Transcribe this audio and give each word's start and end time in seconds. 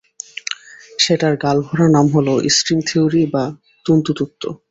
সেটার 0.99 1.33
গালভরা 1.43 1.87
নাম 1.89 2.07
হলো 2.15 2.33
স্ট্রিং 2.55 2.77
থিওরি 2.87 3.23
বা 3.33 3.43
তন্তু 3.85 4.11
তত্ত্ব। 4.19 4.43